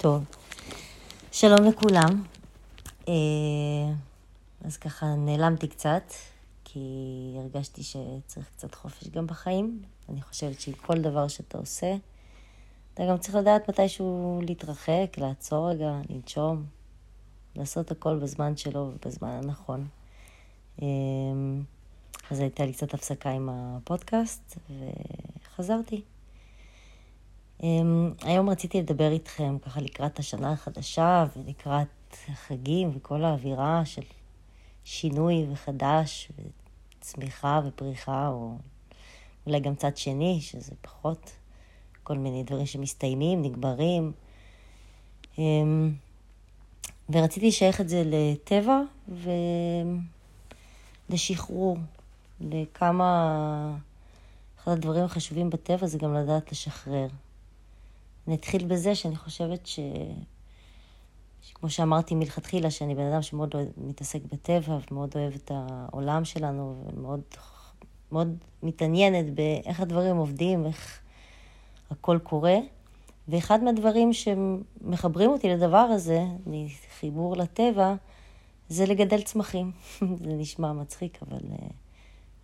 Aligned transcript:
טוב, 0.00 0.24
שלום 1.32 1.64
לכולם. 1.64 2.24
אה, 3.08 3.14
אז 4.64 4.76
ככה 4.76 5.06
נעלמתי 5.06 5.68
קצת, 5.68 6.12
כי 6.64 6.80
הרגשתי 7.38 7.82
שצריך 7.82 8.50
קצת 8.56 8.74
חופש 8.74 9.08
גם 9.08 9.26
בחיים. 9.26 9.82
אני 10.08 10.22
חושבת 10.22 10.60
שעם 10.60 10.74
כל 10.74 10.98
דבר 10.98 11.28
שאתה 11.28 11.58
עושה, 11.58 11.94
אתה 12.94 13.02
גם 13.08 13.18
צריך 13.18 13.34
לדעת 13.34 13.68
מתישהו 13.68 14.40
להתרחק, 14.46 15.06
לעצור 15.16 15.70
רגע, 15.70 15.92
לנשום, 16.10 16.64
לעשות 17.56 17.90
הכל 17.90 18.18
בזמן 18.18 18.56
שלו 18.56 18.90
ובזמן 18.94 19.30
הנכון. 19.30 19.86
אה, 20.82 20.86
אז 22.30 22.40
הייתה 22.40 22.66
לי 22.66 22.72
קצת 22.72 22.94
הפסקה 22.94 23.30
עם 23.30 23.48
הפודקאסט, 23.52 24.58
וחזרתי. 25.44 26.02
Um, 27.60 27.64
היום 28.22 28.50
רציתי 28.50 28.78
לדבר 28.78 29.12
איתכם 29.12 29.58
ככה 29.58 29.80
לקראת 29.80 30.18
השנה 30.18 30.52
החדשה 30.52 31.24
ולקראת 31.36 32.16
החגים 32.28 32.90
וכל 32.94 33.24
האווירה 33.24 33.84
של 33.84 34.02
שינוי 34.84 35.46
וחדש 35.52 36.32
וצמיחה 37.00 37.60
ופריחה, 37.66 38.28
או 38.28 38.56
אולי 39.46 39.60
גם 39.60 39.74
צד 39.74 39.96
שני, 39.96 40.38
שזה 40.40 40.72
פחות 40.80 41.32
כל 42.02 42.18
מיני 42.18 42.42
דברים 42.42 42.66
שמסתיימים, 42.66 43.42
נגברים. 43.42 44.12
Um, 45.36 45.38
ורציתי 47.10 47.48
לשייך 47.48 47.80
את 47.80 47.88
זה 47.88 48.02
לטבע 48.06 48.80
ולשחרור, 51.10 51.78
לכמה... 52.40 53.76
אחד 54.58 54.72
הדברים 54.72 55.04
החשובים 55.04 55.50
בטבע 55.50 55.86
זה 55.86 55.98
גם 55.98 56.14
לדעת 56.14 56.52
לשחרר. 56.52 57.08
אני 58.28 58.36
אתחיל 58.36 58.66
בזה 58.66 58.94
שאני 58.94 59.16
חושבת 59.16 59.66
ש... 59.66 59.80
שכמו 61.42 61.70
שאמרתי 61.70 62.14
מלכתחילה, 62.14 62.70
שאני 62.70 62.94
בן 62.94 63.12
אדם 63.12 63.22
שמאוד 63.22 63.54
אוהב, 63.54 63.68
מתעסק 63.76 64.20
בטבע 64.32 64.78
ומאוד 64.90 65.12
אוהב 65.16 65.34
את 65.34 65.50
העולם 65.54 66.24
שלנו 66.24 66.84
ומאוד 66.86 67.20
מאוד 68.12 68.36
מתעניינת 68.62 69.34
באיך 69.34 69.80
הדברים 69.80 70.16
עובדים, 70.16 70.66
איך 70.66 71.00
הכל 71.90 72.18
קורה. 72.22 72.56
ואחד 73.28 73.62
מהדברים 73.62 74.12
שמחברים 74.12 75.30
אותי 75.30 75.48
לדבר 75.48 75.76
הזה, 75.76 76.24
מחיבור 76.46 77.36
לטבע, 77.36 77.94
זה 78.68 78.86
לגדל 78.86 79.22
צמחים. 79.22 79.72
זה 80.24 80.32
נשמע 80.32 80.72
מצחיק, 80.72 81.18
אבל 81.22 81.38
uh, 81.38 81.72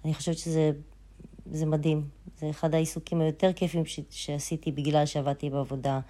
אני 0.05 0.14
חושבת 0.14 0.39
שזה 0.39 0.70
זה 1.50 1.67
מדהים. 1.67 2.09
זה 2.39 2.50
אחד 2.50 2.75
העיסוקים 2.75 3.20
היותר 3.20 3.53
כיפים 3.53 3.87
ש- 3.87 4.00
שעשיתי 4.11 4.73
בגלל 4.73 5.06
שעבדתי 5.06 5.50
בעבודה 5.50 6.00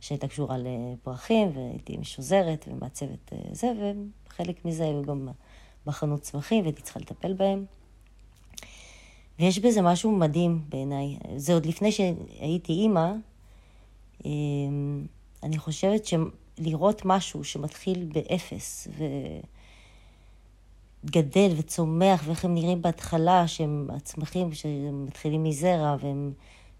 שהייתה 0.00 0.28
קשורה 0.28 0.56
לפרחים, 0.58 1.50
והייתי 1.54 1.96
משוזרת 1.96 2.68
ומעצבת 2.70 3.32
אה, 3.32 3.38
זה, 3.52 3.72
וחלק 4.26 4.64
מזה 4.64 4.84
היו 4.84 5.02
גם 5.02 5.28
בחנות 5.86 6.20
צמחים, 6.20 6.62
והייתי 6.62 6.82
צריכה 6.82 7.00
לטפל 7.00 7.32
בהם. 7.32 7.64
ויש 9.38 9.58
בזה 9.58 9.82
משהו 9.82 10.10
מדהים 10.12 10.60
בעיניי. 10.68 11.16
זה 11.36 11.54
עוד 11.54 11.66
לפני 11.66 11.92
שהייתי 11.92 12.72
אימא. 12.72 13.12
אמ, 14.24 15.06
אני 15.42 15.58
חושבת 15.58 16.06
שלראות 16.06 17.02
משהו 17.04 17.44
שמתחיל 17.44 18.08
באפס, 18.12 18.88
ו... 18.98 19.04
גדל 21.04 21.52
וצומח, 21.56 22.22
ואיך 22.26 22.44
הם 22.44 22.54
נראים 22.54 22.82
בהתחלה, 22.82 23.48
שהם 23.48 23.88
הצמחים 23.96 24.52
שמתחילים 24.52 25.44
מזרע, 25.44 25.96
והם 26.00 26.32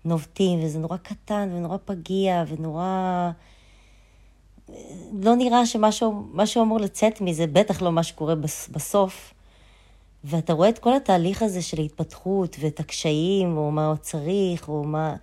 נובטים, 0.04 0.64
וזה 0.64 0.78
נורא 0.78 0.96
קטן 0.96 1.48
ונורא 1.52 1.76
פגיע 1.84 2.44
ונורא... 2.48 3.30
לא 5.12 5.36
נראה 5.36 5.66
שמשהו 5.66 6.62
אמור 6.62 6.80
לצאת 6.80 7.20
מזה, 7.20 7.46
בטח 7.46 7.82
לא 7.82 7.92
מה 7.92 8.02
שקורה 8.02 8.34
בסוף. 8.70 9.34
ואתה 10.24 10.52
רואה 10.52 10.68
את 10.68 10.78
כל 10.78 10.96
התהליך 10.96 11.42
הזה 11.42 11.62
של 11.62 11.80
ההתפתחות 11.80 12.56
ואת 12.60 12.80
הקשיים, 12.80 13.56
או 13.56 13.70
מה 13.70 13.86
עוד 13.86 13.98
צריך, 13.98 14.68
או 14.68 14.84
מה... 14.84 15.16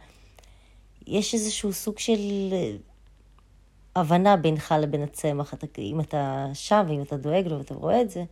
יש 1.08 1.34
איזשהו 1.34 1.74
סוג 1.74 2.00
של 2.00 2.20
הבנה 3.96 4.38
בינך 4.38 4.76
לבין 4.80 5.04
הצמח. 5.04 5.54
אתה, 5.54 5.68
אם 5.78 6.00
אתה 6.00 6.48
שם 6.54 6.86
ואם 6.88 7.02
אתה 7.02 7.18
דואג 7.18 7.48
לו 7.48 7.58
ואתה 7.58 7.74
רואה 7.74 8.02
את 8.02 8.10
זה, 8.10 8.24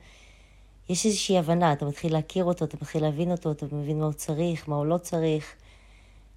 יש 0.89 1.05
איזושהי 1.05 1.37
הבנה, 1.37 1.73
אתה 1.73 1.85
מתחיל 1.85 2.13
להכיר 2.13 2.45
אותו, 2.45 2.65
אתה 2.65 2.77
מתחיל 2.81 3.01
להבין 3.01 3.31
אותו, 3.31 3.51
אתה 3.51 3.65
מבין 3.71 3.99
מה 3.99 4.05
הוא 4.05 4.13
צריך, 4.13 4.69
מה 4.69 4.75
הוא 4.75 4.85
לא 4.85 4.97
צריך. 4.97 5.55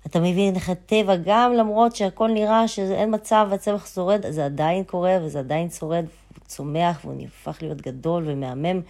אתה 0.06 0.20
מבין 0.20 0.54
איך 0.54 0.68
הטבע, 0.68 1.16
גם 1.24 1.52
למרות 1.52 1.96
שהכל 1.96 2.28
נראה 2.28 2.68
שאין 2.68 3.14
מצב 3.14 3.46
והצמח 3.50 3.86
שורד, 3.94 4.30
זה 4.30 4.44
עדיין 4.44 4.84
קורה 4.84 5.16
וזה 5.22 5.38
עדיין 5.38 5.70
שורד, 5.70 6.04
הוא 6.34 6.44
צומח 6.46 7.00
והוא 7.04 7.14
נהפך 7.16 7.58
להיות 7.62 7.80
גדול 7.80 8.24
ומהמם. 8.26 8.80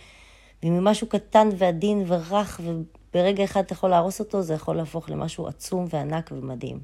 וממשהו 0.63 1.07
קטן 1.07 1.49
ועדין 1.59 2.05
ורך, 2.07 2.61
וברגע 2.65 3.45
אחד 3.45 3.61
אתה 3.61 3.73
יכול 3.73 3.91
להרוס 3.91 4.21
אותו, 4.21 4.43
זה 4.43 4.55
יכול 4.55 4.77
להפוך 4.77 5.11
למשהו 5.11 5.47
עצום 5.47 5.87
וענק 5.91 6.31
ומדהים. 6.33 6.81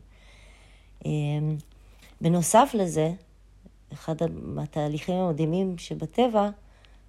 אמ, 1.05 1.57
בנוסף 2.21 2.71
לזה, 2.75 3.13
אחד 3.93 4.15
מהתהליכים 4.33 5.15
המדהימים 5.15 5.79
שבטבע, 5.79 6.51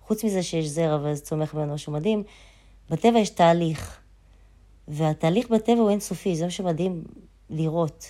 חוץ 0.07 0.23
מזה 0.23 0.43
שיש 0.43 0.65
זרע 0.65 0.99
וזה 1.03 1.21
צומח 1.21 1.53
ממנו 1.53 1.73
משהו 1.73 1.93
מדהים, 1.93 2.23
בטבע 2.89 3.19
יש 3.19 3.29
תהליך. 3.29 3.99
והתהליך 4.87 5.49
בטבע 5.49 5.79
הוא 5.79 5.89
אינסופי, 5.89 6.35
זה 6.35 6.43
מה 6.43 6.51
שמדהים 6.51 7.03
לראות, 7.49 8.05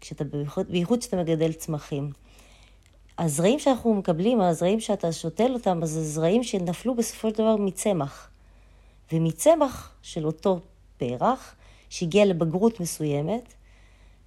כשאתה, 0.00 0.24
בייחוד, 0.68 1.00
כשאתה 1.00 1.16
מגדל 1.16 1.52
צמחים. 1.52 2.12
הזרעים 3.18 3.58
שאנחנו 3.58 3.94
מקבלים, 3.94 4.40
הזרעים 4.40 4.80
שאתה 4.80 5.12
שותל 5.12 5.50
אותם, 5.54 5.82
אז 5.82 5.90
זרעים 6.02 6.42
שנפלו 6.42 6.94
בסופו 6.94 7.30
של 7.30 7.34
דבר 7.34 7.56
מצמח. 7.56 8.30
ומצמח 9.12 9.92
של 10.02 10.26
אותו 10.26 10.60
פרח, 10.98 11.54
שהגיע 11.88 12.24
לבגרות 12.24 12.80
מסוימת, 12.80 13.54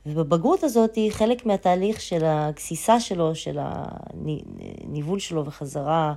ובבגרות 0.06 0.63
הזאת 0.63 0.96
היא 0.96 1.12
חלק 1.12 1.46
מהתהליך 1.46 2.01
של 2.01 2.25
הגסיסה 2.25 3.00
שלו, 3.00 3.36
של 3.36 3.59
הניבול 3.62 5.19
שלו 5.19 5.46
וחזרה 5.46 6.13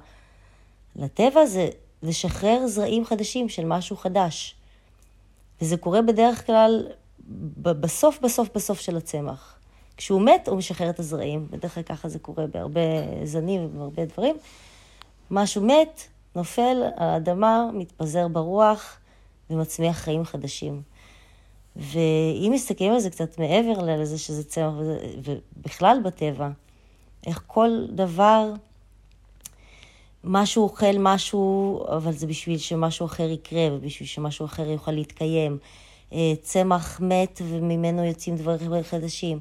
לטבע 0.97 1.47
זה 1.47 1.69
לשחרר 2.03 2.67
זרעים 2.67 3.05
חדשים 3.05 3.49
של 3.49 3.65
משהו 3.65 3.97
חדש. 3.97 4.55
וזה 5.61 5.77
קורה 5.77 6.03
בדרך 6.03 6.47
כלל 6.47 6.87
בסוף, 7.57 8.21
בסוף, 8.23 8.49
בסוף 8.55 8.81
של 8.81 8.97
הצמח. 8.97 9.59
כשהוא 9.97 10.21
מת, 10.21 10.49
הוא 10.49 10.59
משחרר 10.59 10.91
את 10.91 10.99
הזרעים. 10.99 11.47
בדרך 11.51 11.75
כלל 11.75 11.83
ככה 11.83 12.09
זה 12.09 12.19
קורה 12.19 12.47
בהרבה 12.47 12.81
זנים 13.25 13.65
ובהרבה 13.65 14.05
דברים. 14.05 14.37
משהו 15.31 15.63
מת, 15.63 16.03
נופל 16.37 16.63
על 16.63 16.83
האדמה, 16.97 17.71
מתפזר 17.73 18.29
ברוח 18.29 18.99
ומצמיח 19.51 19.97
חיים 19.97 20.25
חדשים. 20.25 20.83
ואם 21.77 22.51
מסתכלים 22.55 22.93
על 22.93 23.01
זה 23.01 23.11
קצת 23.11 23.39
מעבר 23.39 23.83
לזה 23.83 24.19
שזה 24.19 24.45
צמח, 24.45 24.75
ובכלל 25.25 25.99
בטבע, 26.05 26.49
איך 27.27 27.43
כל 27.47 27.87
דבר 27.89 28.53
משהו 30.25 30.63
אוכל 30.63 30.99
משהו, 30.99 31.85
אבל 31.89 32.13
זה 32.13 32.27
בשביל 32.27 32.59
שמשהו 32.59 33.07
אחר 33.07 33.31
יקרה 33.31 33.69
ובשביל 33.73 34.09
שמשהו 34.09 34.47
אחר 34.47 34.71
יוכל 34.71 34.93
להתקיים. 34.93 35.59
אה, 36.13 36.33
צמח 36.43 37.01
מת 37.01 37.43
וממנו 37.45 38.05
יוצאים 38.05 38.37
דברים 38.37 38.83
חדשים. 38.83 39.41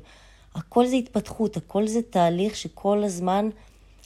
הכל 0.56 0.86
זה 0.86 0.96
התפתחות, 0.96 1.58
הכל 1.58 1.88
זה 1.88 2.02
תהליך 2.02 2.56
שכל 2.56 3.04
הזמן 3.04 3.50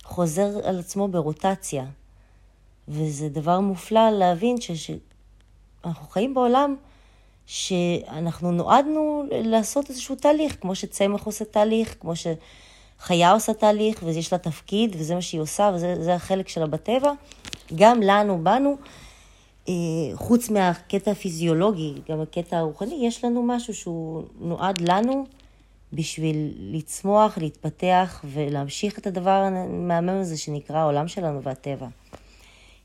חוזר 0.04 0.50
על 0.64 0.80
עצמו 0.80 1.08
ברוטציה. 1.08 1.86
וזה 2.88 3.30
דבר 3.30 3.60
מופלא 3.60 4.10
להבין 4.10 4.56
שאנחנו 4.62 6.08
חיים 6.08 6.34
בעולם 6.34 6.76
שאנחנו 7.46 8.52
נועדנו 8.52 9.24
לעשות 9.32 9.90
איזשהו 9.90 10.16
תהליך, 10.16 10.58
כמו 10.62 10.76
שצמח 10.76 11.24
עושה 11.24 11.46
תהליך, 11.46 11.96
כמו 12.00 12.16
ש... 12.16 12.28
חיה 13.06 13.32
עושה 13.32 13.54
תהליך, 13.54 14.04
ויש 14.04 14.34
לה 14.34 14.40
תפקיד, 14.40 14.96
וזה 15.00 15.16
מה 15.16 15.22
שהיא 15.22 15.42
עושה, 15.42 15.72
וזה 15.76 16.14
החלק 16.16 16.48
שלה 16.48 16.68
בטבע. 16.68 17.12
גם 17.76 18.02
לנו, 18.02 18.44
בנו, 18.44 18.78
אה, 19.70 19.74
חוץ 20.14 20.50
מהקטע 20.50 21.12
הפיזיולוגי, 21.12 21.94
גם 22.10 22.22
הקטע 22.22 22.58
הרוחני, 22.58 23.08
יש 23.08 23.26
לנו 23.26 23.44
משהו 23.44 23.74
שהוא 23.74 24.24
נועד 24.40 24.82
לנו 24.82 25.26
בשביל 25.94 26.54
לצמוח, 26.58 27.38
להתפתח 27.38 28.26
ולהמשיך 28.26 29.00
את 29.00 29.08
הדבר 29.08 29.30
המהמם 29.30 30.22
הזה 30.22 30.38
שנקרא 30.38 30.78
העולם 30.78 31.08
שלנו 31.08 31.44
והטבע. 31.44 31.88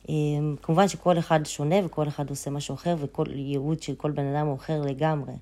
אה, 0.09 0.15
כמובן 0.63 0.89
שכל 0.89 1.19
אחד 1.19 1.41
שונה 1.45 1.77
וכל 1.85 2.09
אחד 2.09 2.31
עושה 2.31 2.51
משהו 2.51 2.75
אחר, 2.75 2.97
וכל 2.99 3.25
ייעוד 3.35 3.83
של 3.83 3.95
כל 3.95 4.11
בן 4.11 4.35
אדם 4.35 4.47
הוא 4.47 4.57
אחר 4.57 4.83
לגמרי. 4.83 5.33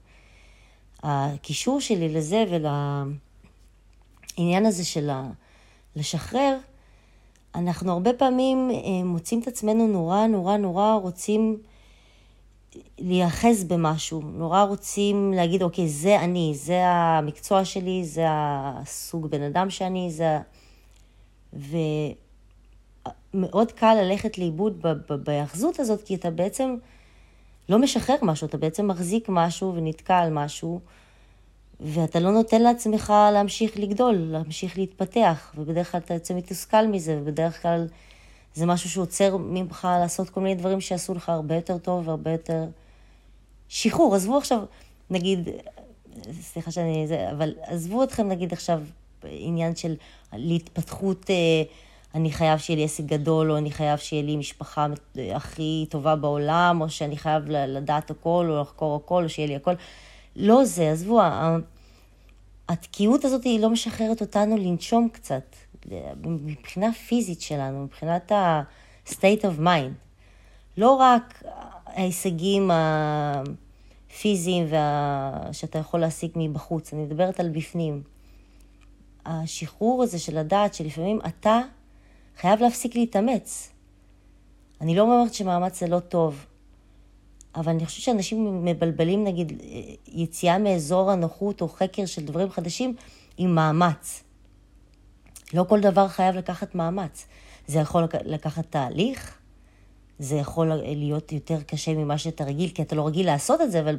הקישור 1.03 1.81
שלי 1.81 2.09
לזה 2.09 2.45
ול... 2.51 2.67
העניין 4.39 4.67
הזה 4.67 4.85
של 4.85 5.11
לשחרר, 5.97 6.59
אנחנו 7.55 7.93
הרבה 7.93 8.13
פעמים 8.13 8.71
אה, 8.71 9.05
מוצאים 9.05 9.41
את 9.41 9.49
עצמנו 9.49 9.87
נורא 9.87 10.27
נורא 10.27 10.57
נורא 10.57 10.95
רוצים 10.95 11.59
להיאחז 12.99 13.65
במשהו, 13.65 14.21
נורא 14.21 14.63
רוצים 14.63 15.33
להגיד, 15.33 15.63
אוקיי, 15.63 15.89
זה 15.89 16.21
אני, 16.21 16.53
זה 16.55 16.87
המקצוע 16.87 17.65
שלי, 17.65 18.05
זה 18.05 18.25
הסוג 18.29 19.27
בן 19.27 19.43
אדם 19.43 19.71
שאני, 19.71 20.11
זה... 20.11 20.39
ומאוד 23.35 23.73
קל 23.73 23.95
ללכת 24.03 24.39
לאיבוד 24.39 24.83
בהיאחזות 25.25 25.81
הזאת, 25.81 26.03
כי 26.03 26.15
אתה 26.15 26.31
בעצם 26.31 26.77
לא 27.69 27.79
משחרר 27.79 28.17
משהו, 28.23 28.47
אתה 28.47 28.57
בעצם 28.57 28.89
מחזיק 28.89 29.29
משהו 29.29 29.75
ונתקע 29.75 30.19
על 30.19 30.33
משהו, 30.33 30.81
ואתה 31.81 32.21
לא 32.21 32.33
נותן 32.33 32.63
לעצמך 32.63 33.13
להמשיך 33.33 33.77
לגדול, 33.77 34.15
להמשיך 34.15 34.79
להתפתח, 34.79 35.53
ובדרך 35.59 35.93
כלל 35.93 36.01
אתה 36.05 36.15
יוצא 36.15 36.35
מתוסכל 36.35 36.87
מזה, 36.87 37.19
ובדרך 37.21 37.63
כלל 37.63 37.87
זה 38.55 38.67
משהו 38.67 38.91
שעוצר 38.91 39.37
ממך 39.37 39.89
לעשות 40.01 40.31
כל 40.31 40.41
מיני 40.41 40.55
דברים 40.55 40.81
שיעשו 40.81 41.15
לך 41.15 41.29
הרבה 41.29 41.55
יותר 41.55 41.79
טוב 41.79 42.09
והרבה 42.09 42.31
יותר 42.31 42.65
שחרור. 43.69 44.15
עזבו 44.15 44.39
עכשיו, 44.39 44.61
נגיד, 45.11 45.49
סליחה 46.41 46.71
שאני, 46.71 47.07
זה, 47.07 47.31
אבל 47.31 47.55
עזבו 47.63 48.05
אתכם 48.05 48.29
נגיד 48.29 48.53
עכשיו 48.53 48.81
עניין 49.25 49.77
של 49.77 49.95
להתפתחות, 50.33 51.31
אה, 51.31 51.63
אני 52.15 52.33
חייב 52.33 52.59
שיהיה 52.59 52.77
לי 52.77 52.85
עסק 52.85 53.05
גדול, 53.05 53.51
או 53.51 53.57
אני 53.57 53.71
חייב 53.71 53.99
שיהיה 53.99 54.23
לי 54.23 54.37
משפחה 54.37 54.87
הכי 55.35 55.87
טובה 55.91 56.17
בעולם, 56.17 56.81
או 56.81 56.91
שאני 56.91 57.17
חייב 57.17 57.43
לדעת 57.49 58.11
הכל, 58.11 58.47
או 58.51 58.61
לחקור 58.61 58.97
הכל, 58.97 59.25
או 59.25 59.29
שיהיה 59.29 59.49
לי 59.49 59.57
הכל. 59.57 59.75
לא 60.39 60.65
זה, 60.65 60.91
עזבו, 60.91 61.21
התקיעות 62.69 63.25
הזאת 63.25 63.45
היא 63.45 63.61
לא 63.61 63.71
משחררת 63.71 64.21
אותנו 64.21 64.57
לנשום 64.57 65.09
קצת, 65.13 65.57
מבחינה 66.25 66.93
פיזית 66.93 67.41
שלנו, 67.41 67.85
מבחינת 67.85 68.33
ה-state 68.33 69.43
of 69.43 69.61
mind. 69.61 69.93
לא 70.77 70.91
רק 70.91 71.43
ההישגים 71.87 72.71
הפיזיים 74.11 74.67
וה... 74.71 75.41
שאתה 75.53 75.79
יכול 75.79 76.01
להשיג 76.01 76.31
מבחוץ, 76.35 76.95
אני 76.95 77.03
מדברת 77.03 77.41
על 77.41 77.49
בפנים. 77.49 78.03
השחרור 79.27 80.03
הזה 80.03 80.19
של 80.19 80.39
לדעת 80.39 80.75
שלפעמים 80.75 81.21
אתה 81.27 81.61
חייב 82.41 82.61
להפסיק 82.61 82.95
להתאמץ. 82.95 83.73
אני 84.81 84.97
לא 84.97 85.03
אומרת 85.03 85.35
שמאמץ 85.35 85.81
זה 85.81 85.87
לא 85.87 86.01
טוב, 86.01 86.47
אבל 87.59 87.73
אני 87.73 87.87
חושבת 87.87 88.03
שאנשים 88.03 88.65
מבלבלים, 88.65 89.25
נגיד, 89.25 89.63
יציאה 90.07 90.59
מאזור 90.59 91.11
הנוחות 91.11 91.61
או 91.61 91.69
חקר 91.69 92.07
של 92.07 92.25
דברים 92.25 92.51
חדשים 92.51 92.95
עם 93.39 93.55
מאמץ. 93.55 94.23
לא 95.55 95.65
כל 95.69 95.81
דבר 95.81 96.09
חייב 96.09 96.35
לקחת 96.37 96.75
מאמץ. 96.75 97.27
זה 97.67 97.79
יכול 97.79 98.05
לקחת 98.25 98.65
תהליך, 98.71 99.39
זה 100.19 100.37
יכול 100.37 100.73
להיות 100.85 101.33
יותר 101.33 101.61
קשה 101.67 101.95
ממה 101.95 102.19
שאתה 102.19 102.45
רגיל, 102.45 102.71
כי 102.71 102.83
אתה 102.83 102.97
לא 102.97 103.07
רגיל 103.07 103.27
לעשות 103.27 103.61
את 103.61 103.73
זה, 103.73 103.81
אבל 103.81 103.97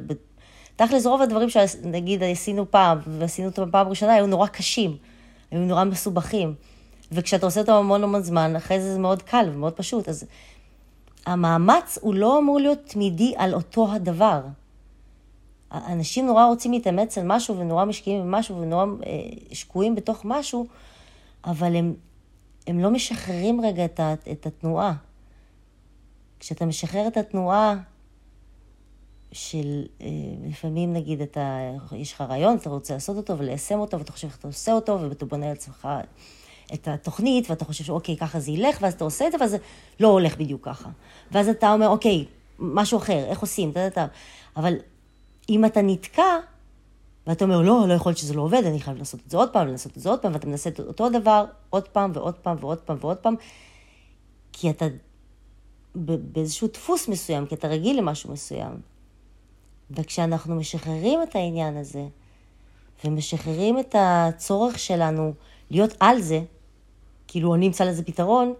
תכל'ס 0.76 1.06
רוב 1.06 1.22
הדברים 1.22 1.50
שנגיד 1.50 2.22
עשינו 2.22 2.70
פעם, 2.70 2.98
ועשינו 3.18 3.48
אותם 3.48 3.70
פעם 3.70 3.88
ראשונה, 3.88 4.14
היו 4.14 4.26
נורא 4.26 4.46
קשים, 4.46 4.96
היו 5.50 5.60
נורא 5.60 5.84
מסובכים. 5.84 6.54
וכשאתה 7.12 7.46
עושה 7.46 7.60
אותם 7.60 7.72
המון 7.72 8.04
המון 8.04 8.22
זמן, 8.22 8.56
אחרי 8.56 8.80
זה 8.80 8.92
זה 8.92 8.98
מאוד 8.98 9.22
קל 9.22 9.50
ומאוד 9.54 9.72
פשוט. 9.72 10.08
אז 10.08 10.24
המאמץ 11.26 11.98
הוא 12.00 12.14
לא 12.14 12.38
אמור 12.38 12.60
להיות 12.60 12.78
תמידי 12.86 13.34
על 13.36 13.54
אותו 13.54 13.92
הדבר. 13.92 14.40
אנשים 15.72 16.26
נורא 16.26 16.46
רוצים 16.46 16.72
להתאמץ 16.72 17.18
על 17.18 17.24
משהו 17.26 17.58
ונורא 17.58 17.84
משקיעים 17.84 18.22
במשהו 18.22 18.60
ונורא 18.60 18.84
אה, 19.06 19.10
שקועים 19.52 19.94
בתוך 19.94 20.20
משהו, 20.24 20.66
אבל 21.44 21.76
הם, 21.76 21.94
הם 22.66 22.80
לא 22.80 22.90
משחררים 22.90 23.60
רגע 23.60 23.84
את, 23.84 24.00
את 24.32 24.46
התנועה. 24.46 24.94
כשאתה 26.40 26.66
משחרר 26.66 27.06
את 27.06 27.16
התנועה 27.16 27.76
של, 29.32 29.84
אה, 30.00 30.06
לפעמים 30.48 30.92
נגיד 30.92 31.20
אתה, 31.20 31.58
יש 31.92 32.12
לך 32.12 32.20
רעיון, 32.20 32.56
אתה 32.56 32.70
רוצה 32.70 32.94
לעשות 32.94 33.16
אותו 33.16 33.38
וליישם 33.38 33.78
אותו, 33.78 33.98
ואתה 33.98 34.12
חושב 34.12 34.26
איך 34.26 34.38
אתה 34.38 34.48
עושה 34.48 34.72
אותו, 34.72 34.98
ואתה 35.00 35.26
בונה 35.26 35.48
לעצמך 35.48 35.88
את 36.74 36.88
התוכנית, 36.88 37.50
ואתה 37.50 37.64
חושב 37.64 37.84
שאוקיי, 37.84 38.16
ככה 38.16 38.40
זה 38.40 38.50
ילך, 38.50 38.78
ואז 38.80 38.92
אתה 38.92 39.04
עושה 39.04 39.26
את 39.26 39.32
זה, 39.32 39.38
ואז 39.40 39.50
זה 39.50 39.56
לא 40.00 40.08
הולך 40.08 40.36
בדיוק 40.36 40.64
ככה. 40.64 40.88
ואז 41.32 41.48
אתה 41.48 41.72
אומר, 41.72 41.88
אוקיי, 41.88 42.24
משהו 42.58 42.98
אחר, 42.98 43.24
איך 43.28 43.40
עושים, 43.40 43.70
אתה 43.70 43.80
יודע, 43.80 44.06
אבל 44.56 44.74
אם 45.48 45.64
אתה 45.64 45.82
נתקע, 45.82 46.36
ואתה 47.26 47.44
אומר, 47.44 47.60
לא, 47.60 47.84
לא 47.88 47.94
יכול 47.94 48.10
להיות 48.10 48.18
שזה 48.18 48.34
לא 48.34 48.42
עובד, 48.42 48.62
אני 48.66 48.80
חייב 48.80 48.98
לעשות 48.98 49.20
את 49.26 49.30
זה 49.30 49.36
עוד 49.36 49.52
פעם, 49.52 49.68
לעשות 49.68 49.96
את 49.96 50.02
זה 50.02 50.08
עוד 50.08 50.18
פעם, 50.18 50.32
ואתה 50.32 50.46
מנסה 50.46 50.70
את 50.70 50.80
אותו 50.80 51.08
דבר 51.08 51.44
עוד 51.70 51.88
פעם 51.88 52.10
ועוד 52.14 52.34
פעם 52.34 52.56
ועוד 52.60 52.78
פעם 52.78 52.96
ועוד 53.00 53.16
פעם, 53.16 53.34
כי 54.52 54.70
אתה 54.70 54.86
באיזשהו 55.94 56.68
דפוס 56.68 57.08
מסוים, 57.08 57.46
כי 57.46 57.54
אתה 57.54 57.68
רגיל 57.68 57.98
למשהו 57.98 58.32
מסוים. 58.32 58.80
וכשאנחנו 59.90 60.54
משחררים 60.54 61.22
את 61.22 61.36
העניין 61.36 61.76
הזה, 61.76 62.06
ומשחררים 63.04 63.78
את 63.78 63.94
הצורך 63.98 64.78
שלנו 64.78 65.32
להיות 65.70 65.94
על 66.00 66.20
זה, 66.20 66.42
כאילו 67.30 67.54
אני 67.54 67.66
אמצא 67.66 67.84
לזה 67.84 68.02
פתרון, 68.02 68.54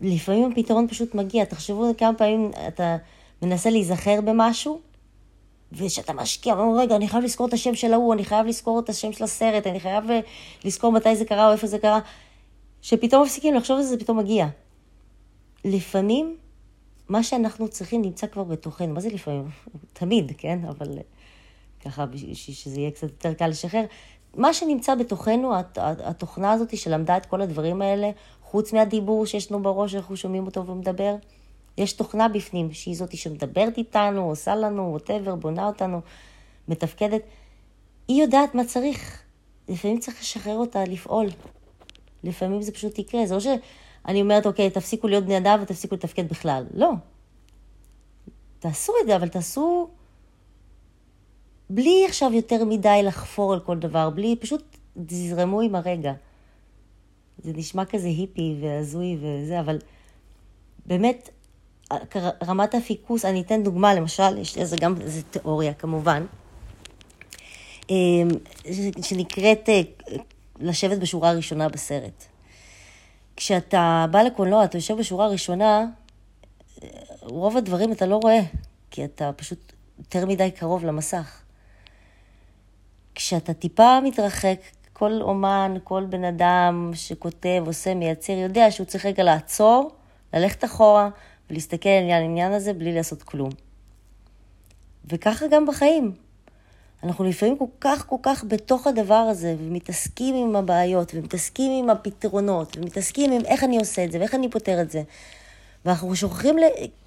לפעמים 0.00 0.52
הפתרון 0.52 0.88
פשוט 0.88 1.14
מגיע. 1.14 1.44
תחשבו 1.44 1.92
כמה 1.98 2.14
פעמים 2.14 2.50
אתה 2.68 2.96
מנסה 3.42 3.70
להיזכר 3.70 4.20
במשהו, 4.20 4.80
ושאתה 5.72 6.12
משקיע, 6.12 6.54
אומר, 6.54 6.80
רגע, 6.80 6.96
אני 6.96 7.08
חייב 7.08 7.24
לזכור 7.24 7.46
את 7.46 7.52
השם 7.52 7.74
של 7.74 7.92
ההוא, 7.92 8.14
אני 8.14 8.24
חייב 8.24 8.46
לזכור 8.46 8.80
את 8.80 8.88
השם 8.88 9.12
של 9.12 9.24
הסרט, 9.24 9.66
אני 9.66 9.80
חייב 9.80 10.10
אה, 10.10 10.20
לזכור 10.64 10.92
מתי 10.92 11.16
זה 11.16 11.24
קרה 11.24 11.46
או 11.46 11.52
איפה 11.52 11.66
זה 11.66 11.78
קרה, 11.78 11.98
שפתאום 12.82 13.22
מפסיקים 13.22 13.54
לחשוב 13.54 13.76
על 13.76 13.82
זה, 13.82 13.88
זה 13.88 13.98
פתאום 13.98 14.18
מגיע. 14.18 14.46
לפעמים, 15.64 16.36
מה 17.08 17.22
שאנחנו 17.22 17.68
צריכים 17.68 18.02
נמצא 18.02 18.26
כבר 18.26 18.44
בתוכנו. 18.44 18.94
מה 18.94 19.00
זה 19.00 19.08
לפעמים? 19.08 19.48
תמיד, 19.92 20.32
כן? 20.38 20.58
אבל 20.68 20.98
אה, 20.98 21.02
ככה, 21.84 22.06
בשביל 22.06 22.34
שזה 22.34 22.80
יהיה 22.80 22.90
קצת 22.90 23.02
יותר 23.02 23.34
קל 23.34 23.48
לשחרר. 23.48 23.84
מה 24.36 24.54
שנמצא 24.54 24.94
בתוכנו, 24.94 25.52
התוכנה 25.76 26.52
הזאת 26.52 26.76
שלמדה 26.76 27.16
את 27.16 27.26
כל 27.26 27.40
הדברים 27.40 27.82
האלה, 27.82 28.10
חוץ 28.42 28.72
מהדיבור 28.72 29.26
שיש 29.26 29.52
לנו 29.52 29.62
בראש, 29.62 29.94
אנחנו 29.94 30.16
שומעים 30.16 30.46
אותו 30.46 30.66
ומדבר, 30.66 31.14
יש 31.78 31.92
תוכנה 31.92 32.28
בפנים, 32.28 32.72
שהיא 32.72 32.96
זאת 32.96 33.16
שמדברת 33.16 33.78
איתנו, 33.78 34.28
עושה 34.28 34.56
לנו, 34.56 34.82
ווטאבר, 34.92 35.34
בונה 35.34 35.66
אותנו, 35.66 36.00
מתפקדת. 36.68 37.22
היא 38.08 38.22
יודעת 38.22 38.54
מה 38.54 38.64
צריך. 38.64 39.22
לפעמים 39.68 39.98
צריך 39.98 40.20
לשחרר 40.20 40.56
אותה 40.56 40.84
לפעול. 40.84 41.26
לפעמים 42.24 42.62
זה 42.62 42.72
פשוט 42.72 42.98
יקרה. 42.98 43.26
זה 43.26 43.34
לא 43.34 43.40
שאני 43.40 44.22
אומרת, 44.22 44.46
אוקיי, 44.46 44.70
תפסיקו 44.70 45.08
להיות 45.08 45.24
בני 45.24 45.38
אדם 45.38 45.58
ותפסיקו 45.62 45.94
לתפקד 45.94 46.28
בכלל. 46.28 46.66
לא. 46.74 46.90
תעשו 48.58 48.92
את 49.02 49.06
זה, 49.06 49.16
אבל 49.16 49.28
תעשו 49.28 49.88
בלי 51.70 52.04
עכשיו 52.08 52.32
יותר 52.32 52.64
מדי 52.64 53.00
לחפור 53.04 53.52
על 53.52 53.60
כל 53.60 53.78
דבר, 53.78 54.10
בלי, 54.10 54.36
פשוט 54.40 54.76
תזרמו 55.06 55.60
עם 55.60 55.74
הרגע. 55.74 56.12
זה 57.38 57.52
נשמע 57.54 57.84
כזה 57.84 58.06
היפי 58.06 58.56
והזוי 58.60 59.18
וזה, 59.20 59.60
אבל 59.60 59.78
באמת, 60.86 61.30
רמת 62.44 62.74
הפיקוס, 62.74 63.24
אני 63.24 63.40
אתן 63.40 63.62
דוגמה, 63.62 63.94
למשל, 63.94 64.38
יש 64.38 64.58
לזה 64.58 64.76
גם 64.80 64.94
איזו 65.00 65.22
תיאוריה 65.30 65.74
כמובן, 65.74 66.26
אמ, 67.90 68.28
שנקראת 69.02 69.68
אה, 69.68 69.80
לשבת 70.60 70.98
בשורה 70.98 71.30
הראשונה 71.30 71.68
בסרט. 71.68 72.24
כשאתה 73.36 74.06
בא 74.10 74.22
לקולנוע, 74.22 74.64
אתה 74.64 74.78
יושב 74.78 74.98
בשורה 74.98 75.24
הראשונה, 75.24 75.86
רוב 77.20 77.56
הדברים 77.56 77.92
אתה 77.92 78.06
לא 78.06 78.16
רואה, 78.16 78.40
כי 78.90 79.04
אתה 79.04 79.30
פשוט 79.36 79.72
יותר 79.98 80.26
מדי 80.26 80.50
קרוב 80.50 80.84
למסך. 80.84 81.43
כשאתה 83.14 83.54
טיפה 83.54 84.00
מתרחק, 84.00 84.60
כל 84.92 85.12
אומן, 85.22 85.74
כל 85.84 86.04
בן 86.08 86.24
אדם 86.24 86.90
שכותב, 86.94 87.62
עושה, 87.66 87.94
מייצר, 87.94 88.32
יודע 88.32 88.70
שהוא 88.70 88.86
צריך 88.86 89.06
רגע 89.06 89.22
לעצור, 89.22 89.90
ללכת 90.34 90.64
אחורה 90.64 91.08
ולהסתכל 91.50 91.88
על 91.88 92.10
העניין 92.10 92.52
הזה 92.52 92.72
בלי 92.72 92.94
לעשות 92.94 93.22
כלום. 93.22 93.50
וככה 95.10 95.46
גם 95.46 95.66
בחיים. 95.66 96.12
אנחנו 97.04 97.24
לפעמים 97.24 97.58
כל 97.58 97.64
כך 97.80 98.06
כל 98.08 98.16
כך 98.22 98.44
בתוך 98.48 98.86
הדבר 98.86 99.14
הזה, 99.14 99.54
ומתעסקים 99.58 100.34
עם 100.34 100.56
הבעיות, 100.56 101.14
ומתעסקים 101.14 101.84
עם 101.84 101.90
הפתרונות, 101.90 102.76
ומתעסקים 102.76 103.32
עם 103.32 103.42
איך 103.46 103.64
אני 103.64 103.78
עושה 103.78 104.04
את 104.04 104.12
זה, 104.12 104.18
ואיך 104.18 104.34
אני 104.34 104.50
פותר 104.50 104.80
את 104.80 104.90
זה. 104.90 105.02
ואנחנו 105.84 106.16
שוכחים 106.16 106.56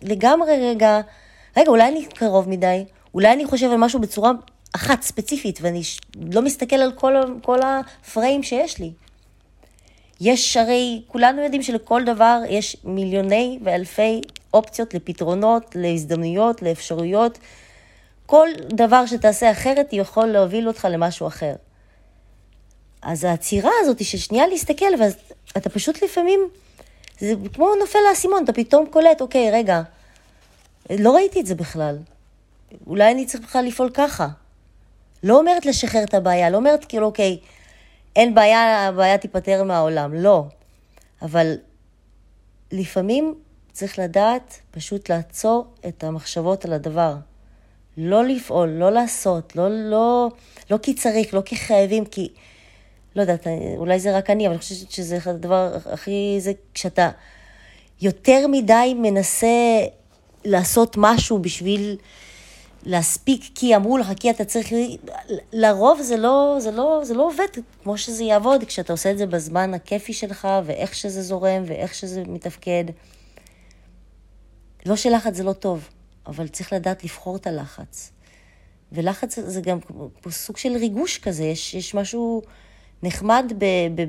לגמרי 0.02 0.70
רגע, 0.70 1.02
רגע, 1.58 1.70
אולי 1.70 1.88
אני 1.88 2.06
קרוב 2.06 2.50
מדי, 2.50 2.86
אולי 3.14 3.34
אני 3.34 3.46
חושב 3.46 3.72
על 3.72 3.78
משהו 3.78 4.00
בצורה 4.00 4.32
אחת 4.77 5.01
ספציפית, 5.01 5.60
ואני 5.62 5.81
לא 6.31 6.41
מסתכל 6.41 6.75
על 6.75 6.91
כל, 6.91 7.13
כל 7.41 7.60
הפריים 7.62 8.43
שיש 8.43 8.79
לי. 8.79 8.91
יש 10.22 10.57
הרי, 10.57 11.01
כולנו 11.07 11.43
יודעים 11.43 11.63
שלכל 11.63 12.03
דבר 12.03 12.41
יש 12.50 12.77
מיליוני 12.84 13.60
ואלפי 13.63 14.22
אופציות 14.53 14.93
לפתרונות, 14.93 15.75
להזדמנויות, 15.75 16.62
לאפשרויות. 16.62 17.38
כל 18.25 18.48
דבר 18.69 19.05
שתעשה 19.05 19.51
אחרת 19.51 19.89
יכול 19.91 20.25
להוביל 20.25 20.67
אותך 20.67 20.88
למשהו 20.91 21.27
אחר. 21.27 21.53
אז 23.01 23.24
העצירה 23.24 23.72
הזאת 23.81 24.05
של 24.05 24.17
שנייה 24.17 24.48
להסתכל, 24.48 24.86
ואתה 25.00 25.69
פשוט 25.69 26.03
לפעמים, 26.03 26.39
זה 27.19 27.34
כמו 27.53 27.75
נופל 27.79 28.00
לאסימון, 28.10 28.43
אתה 28.43 28.53
פתאום 28.53 28.86
קולט, 28.86 29.22
אוקיי, 29.22 29.51
רגע, 29.51 29.81
לא 30.89 31.15
ראיתי 31.15 31.39
את 31.39 31.46
זה 31.46 31.55
בכלל. 31.55 31.98
אולי 32.88 33.12
אני 33.12 33.25
צריך 33.25 33.43
בכלל 33.43 33.65
לפעול 33.65 33.89
ככה. 33.93 34.27
לא 35.24 35.39
אומרת 35.39 35.65
לשחרר 35.65 36.03
את 36.03 36.13
הבעיה, 36.13 36.50
לא 36.50 36.57
אומרת 36.57 36.86
כאילו, 36.86 37.05
אוקיי, 37.05 37.38
אין 38.15 38.36
בעיה, 38.36 38.88
הבעיה 38.88 39.17
תיפתר 39.17 39.63
מהעולם. 39.63 40.13
לא. 40.13 40.43
אבל 41.21 41.55
לפעמים 42.71 43.36
צריך 43.71 44.00
לדעת 44.00 44.59
פשוט 44.71 45.09
לעצור 45.09 45.67
את 45.88 46.03
המחשבות 46.03 46.65
על 46.65 46.74
הדבר. 46.74 47.15
לא 47.97 48.25
לפעול, 48.25 48.69
לא 48.69 48.91
לעשות, 48.91 49.55
לא, 49.55 49.69
לא, 49.69 50.29
לא 50.71 50.77
כי 50.77 50.93
צריך, 50.93 51.33
לא 51.33 51.41
כי 51.45 51.55
חייבים, 51.55 52.05
כי... 52.05 52.29
לא 53.15 53.21
יודעת, 53.21 53.47
אולי 53.77 54.00
זה 54.00 54.17
רק 54.17 54.29
אני, 54.29 54.45
אבל 54.45 54.53
אני 54.53 54.59
חושבת 54.59 54.91
שזה 54.91 55.17
הדבר 55.25 55.77
הכי... 55.86 56.36
זה 56.39 56.51
כשאתה 56.74 57.09
יותר 58.01 58.47
מדי 58.47 58.93
מנסה 58.97 59.47
לעשות 60.45 60.95
משהו 60.97 61.39
בשביל 61.39 61.97
להספיק, 62.88 63.44
כי 63.56 63.75
אמרו 63.75 63.98
לך, 63.98 64.12
כי 64.20 64.29
אתה 64.29 64.46
צריך... 64.46 64.72
לרוב 65.53 66.01
זה 66.01 66.17
לא, 66.17 66.56
זה 66.60 66.72
לא, 66.72 67.01
זה 67.03 67.13
לא 67.13 67.27
עובד 67.27 67.48
כמו 67.84 67.98
שזה 67.98 68.24
יעבוד 68.24 68.63
כשאתה 68.63 68.94
עושה 68.94 69.12
את 69.12 69.17
זה 69.17 69.25
בזמן 69.25 69.74
הכיפי 69.74 70.13
שלך, 70.13 70.48
ואיך 70.65 70.96
שזה 70.96 71.22
זורם, 71.22 71.63
ואיך 71.65 71.94
שזה 71.94 72.24
מתפקד. 72.27 72.84
לא 74.86 74.96
שלחץ 74.96 75.36
זה 75.36 75.44
לא 75.44 75.53
טוב, 75.53 75.89
אבל 76.27 76.48
צריך 76.48 76.74
לדעת 76.74 77.03
לבחור 77.03 77.36
את 77.36 77.48
הלחץ. 77.48 78.12
ולחץ 78.91 79.39
זה 79.39 79.62
גם 79.62 79.77
סוג 80.29 80.58
של 80.58 80.77
ריגוש 80.77 81.17
כזה, 81.17 81.44
יש, 81.44 81.74
יש 81.74 81.96
משהו 81.96 82.41
נחמד 83.03 83.53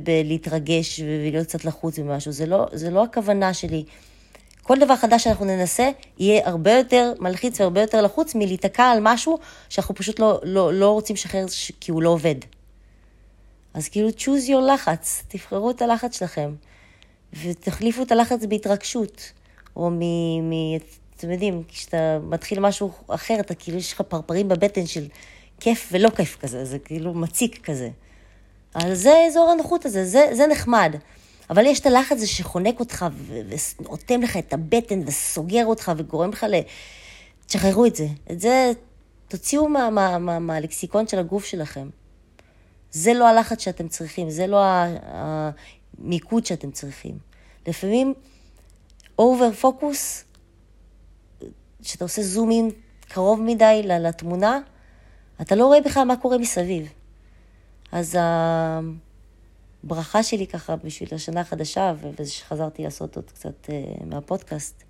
בלהתרגש 0.03 1.01
ולהיות 1.01 1.47
קצת 1.47 1.65
לחוץ 1.65 1.99
ממשהו, 1.99 2.33
זה 2.33 2.47
לא, 2.47 2.67
זה 2.73 2.91
לא 2.91 3.05
הכוונה 3.05 3.55
שלי. 3.55 3.85
כל 4.69 4.79
דבר 4.79 4.97
חדש 4.97 5.25
שאנחנו 5.25 5.45
ננסה 5.45 5.91
יהיה 6.19 6.49
הרבה 6.49 6.73
יותר 6.73 7.13
מלחיץ 7.19 7.61
והרבה 7.61 7.81
יותר 7.81 8.03
לחוץ 8.03 8.35
מלהיתקע 8.35 8.85
על 8.85 8.99
משהו 9.03 9.39
שאנחנו 9.69 9.95
פשוט 9.95 10.19
לא, 10.19 10.41
לא, 10.43 10.73
לא 10.73 10.91
רוצים 10.91 11.15
לשחרר 11.15 11.45
כי 11.81 11.91
הוא 11.91 12.03
לא 12.03 12.09
עובד. 12.09 12.35
אז 13.75 13.89
כאילו 13.89 14.09
choose 14.09 14.49
your 14.49 14.73
לחץ, 14.75 15.23
תבחרו 15.29 15.71
את 15.71 15.83
הלחץ 15.83 16.19
שלכם 16.19 16.55
ותחליפו 17.43 18.03
את 18.03 18.13
הלחץ 18.13 18.45
בהתרגשות, 18.49 19.33
או 19.77 19.91
מ... 19.91 20.01
מ 20.51 20.53
אתם 21.17 21.31
יודעים, 21.31 21.63
כשאתה 21.69 22.19
מתחיל 22.23 22.61
משהו 22.61 22.91
אחר, 23.09 23.41
אתה 23.41 23.55
כאילו, 23.55 23.79
יש 23.79 23.93
לך 23.93 24.01
פרפרים 24.01 24.49
בבטן 24.49 24.87
של 24.87 25.07
כיף 25.61 25.89
ולא 25.93 26.09
כיף 26.09 26.37
כזה, 26.41 26.65
זה 26.65 26.79
כאילו 26.79 27.15
מציק 27.15 27.65
כזה. 27.65 27.91
אז 28.75 29.03
זה 29.03 29.15
אזור 29.29 29.51
הנוחות 29.51 29.85
הזה, 29.85 30.05
זה, 30.05 30.27
זה 30.33 30.47
נחמד. 30.47 30.97
אבל 31.51 31.67
יש 31.67 31.81
את 31.81 31.87
הלחץ 31.87 32.13
הזה 32.13 32.27
שחונק 32.27 32.81
אותך 32.81 33.07
ואוטם 33.79 34.23
לך 34.23 34.37
את 34.37 34.53
הבטן 34.53 35.01
וסוגר 35.07 35.67
אותך 35.67 35.93
וגורם 35.97 36.31
לך 36.31 36.47
ל... 36.51 36.61
תשחררו 37.47 37.87
את 37.87 37.97
זה. 37.97 38.07
את 38.33 38.41
זה 38.41 38.73
תוציאו 39.29 39.69
מה, 39.69 39.91
מה, 39.91 40.19
מה, 40.19 40.39
מהלקסיקון 40.39 41.07
של 41.09 41.19
הגוף 41.19 41.45
שלכם. 41.45 41.89
זה 42.91 43.15
לא 43.15 43.29
הלחץ 43.29 43.63
שאתם 43.63 43.89
צריכים, 43.89 44.31
זה 44.31 44.47
לא 44.47 44.63
המיקוד 45.03 46.47
שאתם 46.47 46.71
צריכים. 46.71 47.19
לפעמים 47.67 48.15
אובר 49.19 49.53
פוקוס, 49.53 50.25
כשאתה 51.83 52.05
עושה 52.05 52.23
זום 52.23 52.51
אין 52.51 52.71
קרוב 53.09 53.43
מדי 53.43 53.83
לתמונה, 53.85 54.61
אתה 55.41 55.55
לא 55.55 55.67
רואה 55.67 55.81
בכלל 55.81 56.05
מה 56.05 56.17
קורה 56.17 56.39
מסביב. 56.39 56.93
אז 57.93 58.19
הברכה 59.85 60.23
שלי 60.23 60.47
ככה 60.47 60.77
בשביל 60.77 61.09
השנה 61.13 61.41
החדשה, 61.41 61.95
ושחזרתי 62.19 62.83
לעשות 62.83 63.17
עוד 63.17 63.31
קצת 63.31 63.71
אה, 63.71 63.85
מהפודקאסט, 64.07 64.83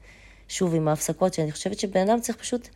שוב 0.49 0.75
עם 0.75 0.88
ההפסקות, 0.88 1.35
שאני 1.35 1.52
חושבת 1.52 1.78
שבן 1.78 2.09
אדם 2.09 2.21
צריך 2.21 2.38
פשוט 2.38 2.68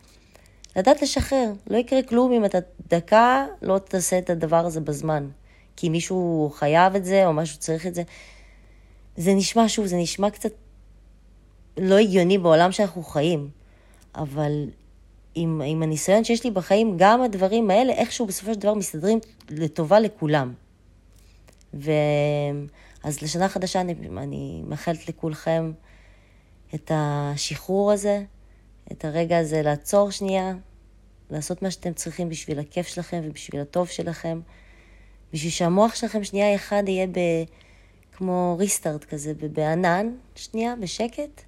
לדעת 0.77 1.03
לשחרר. 1.03 1.53
לא 1.67 1.77
יקרה 1.77 2.03
כלום 2.03 2.33
אם 2.33 2.45
אתה 2.45 2.59
דקה 2.89 3.47
לא 3.63 3.79
תעשה 3.79 4.19
את 4.19 4.31
הדבר 4.31 4.67
הזה 4.67 4.81
בזמן. 4.81 5.29
כי 5.77 5.89
מישהו 5.89 6.51
חייב 6.55 6.95
את 6.95 7.05
זה, 7.05 7.27
או 7.27 7.33
משהו 7.33 7.59
צריך 7.59 7.87
את 7.87 7.95
זה. 7.95 8.03
זה 9.17 9.35
נשמע, 9.35 9.69
שוב, 9.69 9.87
זה 9.87 9.97
נשמע 9.97 10.31
קצת 10.31 10.53
לא 11.77 11.99
הגיוני 11.99 12.39
בעולם 12.39 12.73
שאנחנו 12.73 13.03
חיים, 13.03 13.49
אבל 14.15 14.67
עם, 15.35 15.63
עם 15.67 15.83
הניסיון 15.83 16.25
שיש 16.25 16.45
לי 16.45 16.51
בחיים, 16.51 16.95
גם 16.97 17.23
הדברים 17.23 17.71
האלה 17.71 17.93
איכשהו 17.93 18.27
בסופו 18.27 18.55
של 18.55 18.61
דבר 18.61 18.75
מסתדרים 18.75 19.19
לטובה 19.51 20.01
לכולם. 20.01 20.53
ואז 21.75 23.23
לשנה 23.23 23.45
החדשה 23.45 23.81
אני, 23.81 23.95
אני 24.17 24.63
מאחלת 24.67 25.09
לכולכם 25.09 25.73
את 26.75 26.91
השחרור 26.95 27.93
הזה, 27.93 28.23
את 28.93 29.05
הרגע 29.05 29.39
הזה 29.39 29.63
לעצור 29.63 30.11
שנייה, 30.11 30.55
לעשות 31.31 31.63
מה 31.63 31.71
שאתם 31.71 31.93
צריכים 31.93 32.29
בשביל 32.29 32.59
הכיף 32.59 32.87
שלכם 32.87 33.21
ובשביל 33.25 33.61
הטוב 33.61 33.89
שלכם, 33.89 34.41
בשביל 35.33 35.51
שהמוח 35.51 35.95
שלכם 35.95 36.25
שנייה 36.25 36.55
אחד 36.55 36.83
יהיה 36.87 37.07
ב... 37.07 37.19
כמו 38.13 38.57
ריסטארט 38.59 39.05
כזה, 39.05 39.33
בענן, 39.53 40.15
שנייה, 40.35 40.75
בשקט, 40.81 41.43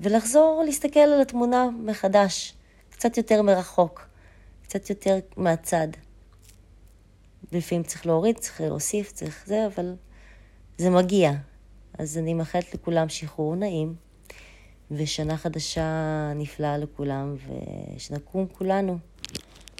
ולחזור 0.00 0.62
להסתכל 0.66 1.00
על 1.00 1.20
התמונה 1.20 1.68
מחדש. 1.84 2.54
קצת 2.90 3.16
יותר 3.16 3.42
מרחוק, 3.42 4.06
קצת 4.62 4.90
יותר 4.90 5.18
מהצד. 5.36 5.88
לפעמים 7.52 7.84
צריך 7.84 8.06
להוריד, 8.06 8.38
צריך 8.38 8.60
להוסיף, 8.60 9.12
צריך 9.12 9.42
זה, 9.46 9.66
אבל 9.66 9.94
זה 10.78 10.90
מגיע. 10.90 11.32
אז 11.98 12.18
אני 12.18 12.34
מאחלת 12.34 12.74
לכולם 12.74 13.08
שחרור 13.08 13.54
נעים, 13.54 13.94
ושנה 14.90 15.36
חדשה 15.36 16.32
נפלאה 16.36 16.78
לכולם, 16.78 17.36
ושנקום 17.96 18.46
כולנו 18.58 18.98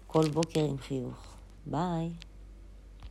כל 0.07 0.29
בוקר 0.29 0.65
עם 0.65 0.77
חיוך. 0.77 1.35
ביי. 1.65 2.09